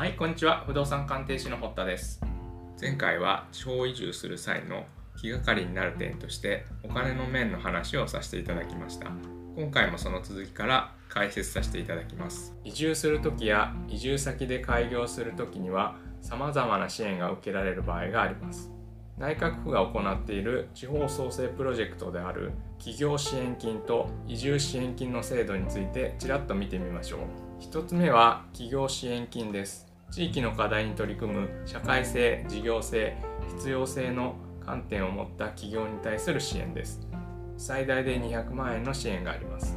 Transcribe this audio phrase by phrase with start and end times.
[0.00, 0.64] はいこんにちは。
[0.66, 2.22] 不動産鑑定士の堀田です。
[2.80, 4.86] 前回は地方移住する際の
[5.20, 9.08] 気がかりになる点としてお金の面の話をさせていただきました。
[9.54, 12.56] 今回もその続きから解説させていただきます。
[12.64, 18.70] 移住する時や移住先で開業する時には様々な支援が受けられる場合があります。
[19.18, 27.20] 内閣府が行っている地方創生プロジェクトである企業支援金と移住支援金の制度についてちらっと見てみましょう。
[27.62, 29.89] 1つ目は企業支援金です。
[30.10, 33.16] 地域の課題に取り組む社会性事業性
[33.56, 37.00] 必要性の観点を持った企業に対する支援です。
[37.56, 39.76] 最大で200万円の支援があります。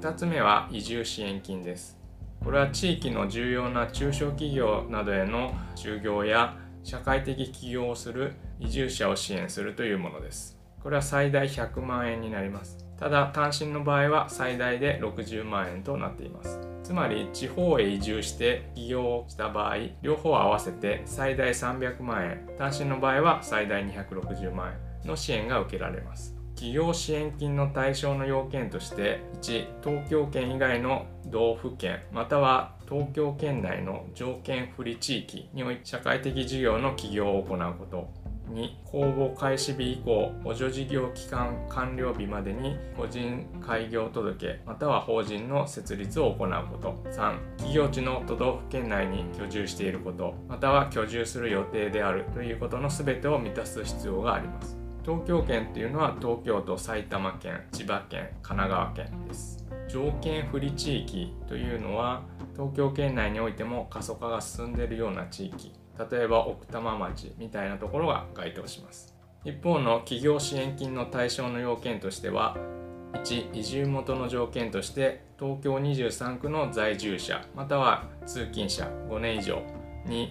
[0.00, 1.98] 2つ目は移住支援金です。
[2.42, 10.56] これは地域の重要な中小企業などへの就業や社会的起業をする移住者を支援するというものです。
[10.82, 12.78] これは最大100万円になります。
[12.96, 16.75] ただ単身の場合は最大で60万円となっています。
[16.86, 26.36] つまり地方へ移住して起業をした場合両方合わせて最大300万円単身の場合は最大260万円の支援が受けられます。
[26.54, 38.25] 企業支援金の対象の要件として1東京圏以外の道府県または東京圏内の条件不利地域において社会的事業の起業を行うこと。
[38.52, 47.02] 2公募開始日以降補助事業期間完了日までに個人開業届または法人の設立を行うこと。
[47.10, 50.34] 3企業地の都道府県内に居住していること。
[50.48, 54.76] または居住する予定であるということの全てを満たす必要があります。
[55.04, 59.64] 東京圏っていうのは東京都埼玉県千葉県神奈川県です。
[59.88, 62.22] 条件不利地域というのは
[62.54, 65.72] 東京圏内においても過疎化が進んでいるような地域。
[65.98, 69.14] 例えば奥多摩町みたいなところが該当します。
[69.44, 72.56] 一方の企業支援金の対象の要件としては
[73.12, 79.62] 1移住元の条件として東京23区の在住者または通勤者5年以上
[80.06, 80.30] 2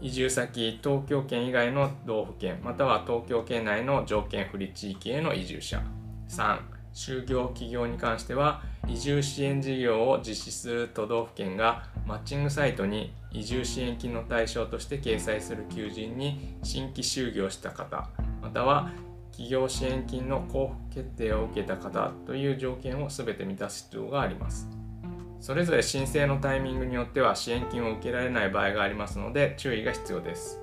[0.00, 5.82] 移住先東京圏以外の道府県または東京圏内の条件不利地域への移住者。
[6.28, 6.60] 3
[6.94, 18.08] 就業企業に関しては移住支援事業を実施する都道府県がマッチングサイトに移住支援金の対象として掲載する求人に新規就業した方
[18.40, 18.90] または
[19.30, 24.68] 企業支援金の交付決定を受けた方という条件を全て満たす必要があります。
[25.40, 30.60] それぞれ申請のタイミングによっては支援金を受けられない場合がありますので注意が必要です。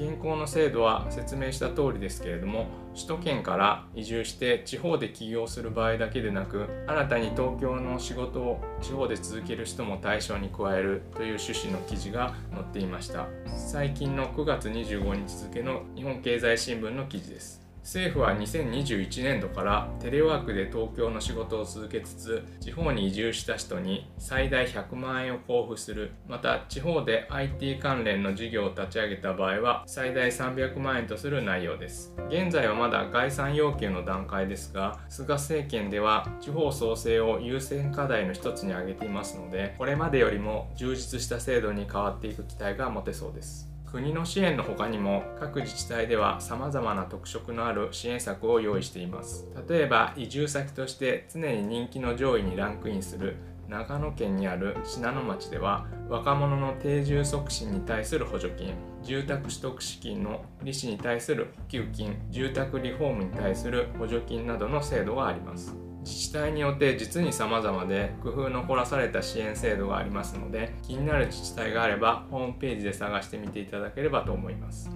[0.00, 13.26] 現行の制度は説明した通りですけれども首都圏から移住して地方で起業する場合だけでなく新たに東京の仕事を地方で続ける人も対象に加えるという趣旨の記事が載っていました。
[13.56, 17.59] 最近の9月25日付の日本経済新聞の記事です。
[17.82, 26.12] 政府は2021年度からテレワークで東京の仕事を続けつつ地方に移住した人に最大100万円を交付する。
[26.28, 32.14] また地方で IT 関連の事業を立ち上げた場合は最大300万円とする内容です。
[32.28, 43.69] 現在はまだ概算要求の段階ですが菅政権では地方創生を優先課題の一つに挙げていますのでこれまでよりも充実した制度に変わっていく期待が持てそうです。
[43.92, 49.46] 国の支援の他にも各自治体では様々な特色のある支援策を用意しています。
[49.68, 53.36] 例えば移住先として常に人気の上位にランクインする
[53.68, 65.89] 長野県にある信濃町では若者の定住促進に対する補助金住宅取得資金の利子に対する普及金住宅リフォームに対する補助金などの制度があります。
[66.00, 74.90] 自治体によって実に様々で工夫の凝らされた支援制度がありますので気になる自治体があればホームページで探してみていただければと思います。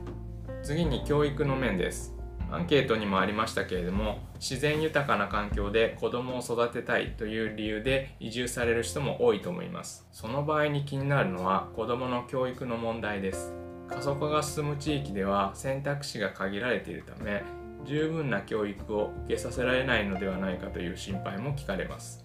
[0.63, 2.15] 次に教育の面です。
[2.51, 10.07] アンケートにもありましたけれども自然豊かな環境で子供を育てたいという理由で移住される人も多いと思います。
[10.13, 13.53] その場合に気になるのは子供の教育の問題です。
[13.89, 17.43] 過疎化が進む地域では選択肢が限られているため
[17.85, 22.25] 十分な教育を受けさせられないのではないかという心配も聞かれます。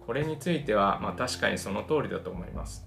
[0.00, 2.86] これについてはまあ確かにその通りだと思います。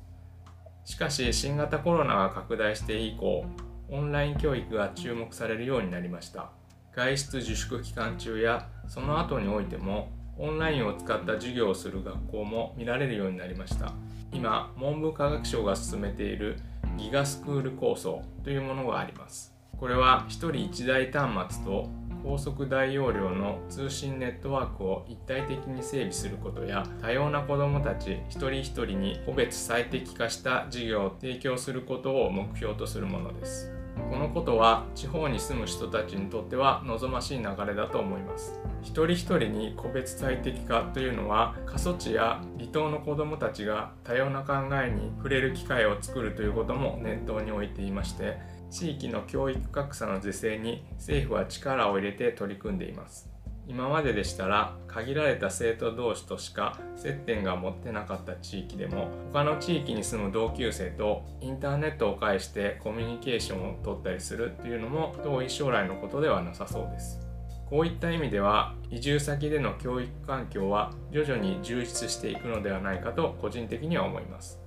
[0.83, 3.45] しかし新型コロナが拡大して以降
[3.89, 6.51] オンライン教育が注目されるようになりました。
[6.93, 13.93] 外出自粛期間中やその後においてもオンラインを使った授業をする学校も見られるようになりました。
[14.31, 16.57] 今文部科学省が進めている
[16.97, 19.54] ギガスクール構想というものがあります。
[19.79, 21.89] これは1人1台端末と
[22.23, 33.71] 高速大容量の通信ネットワークを一体的に整備することや多様な子どもたち一人一人に個別最適化した授業を提供することを目標とするものです。
[34.09, 38.59] このことは地方に住む人たちにとっては望ましい流れだと思います。
[38.81, 48.37] 一人一人に個別最適化というのは過疎地や離島の子どもたちが多様な考えに触れる機会を作るということも念頭に置いていまして
[48.69, 53.29] 地域の教育格差の是正に政府は力を入れて取り組んでいます。
[53.67, 67.19] 今まででしたら限られた生徒同士としか接点が持ってなかった地域でも他の地域に住む同級生とインターネットを介してコミュニケーションを取ったりするっていうのも遠い将来のことではなさそうです。
[67.67, 74.59] こういった意味では移住先での教育環境は徐々に充実していくのではないかと個人的には思います。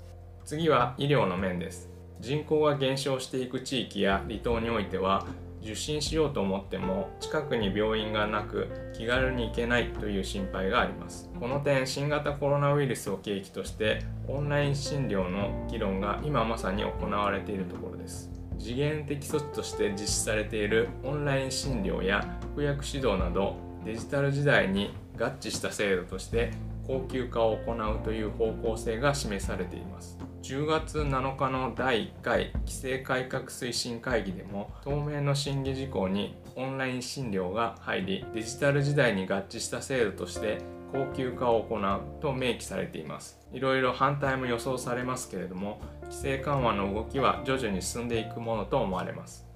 [0.45, 1.98] 次は医療の面です。
[2.21, 5.27] 人口が減少していく地域や離島においては
[5.63, 11.31] 受診しようと思っても近くに病院がなく気軽に行けないという心配があります。
[11.39, 18.31] この点新型コロナウイルスを契機としてオンライン診療の議論が今まさに行われているところです。
[18.59, 26.51] 次元的措置として実施されているオンライン診療や服薬指導などデジタル時代に合致した制度として
[26.87, 30.19] 高級化を行うという方向性が示されています。
[30.43, 40.59] 10月7日の第1回規制改革推進会議でも当面の審議事項にオンライン診療が入りデジタル時代に合致した制度として
[40.93, 43.39] 高級化を行うと明記されています。
[43.53, 49.47] いろいろ反対も予想されますけれども規制緩和の動きは徐々に進んでいくものと思われます。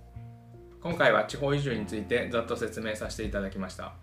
[0.82, 3.94] 今回は地方移住についてざっと説明させていただきました。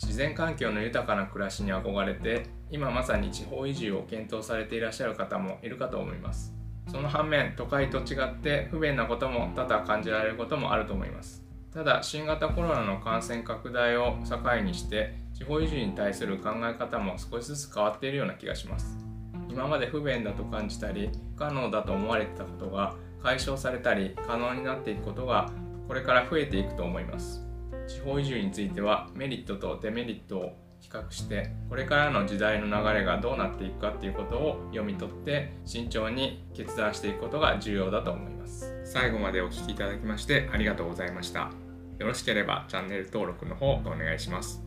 [0.00, 6.52] 自然環境の豊かな暮らしに憧れて今まさに地方移住を検討されていらっしゃる方もいるかと思います。
[6.90, 11.44] その反面都会と違って不便なことも多々感じられることもあると思います。
[11.72, 18.98] ただ新型コロナの感染拡大を境にして地方移住に対する考え方も少しずつ変わっているような気がします。
[19.48, 25.48] 今まで不便だと感じたり不可能だと思われてたことが解消されたり可能になっていくことが
[25.86, 27.46] これから増えていくと思います。
[27.86, 38.70] 地方移住についてはメリットとデメリットを比較してこれからの時代の流れがどうなっていくかっていうことを読み取って慎重に決断していくことが重要だと思います。
[38.84, 41.50] 最後までお聴きいただきましてありがとうございました。
[41.98, 44.62] よろしければチャンネル登録の方お願いします。